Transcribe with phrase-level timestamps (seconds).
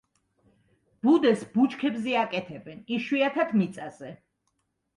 [1.07, 4.13] ბუდეს ბუჩქებზე აკეთებენ, იშვიათად მიწაზე.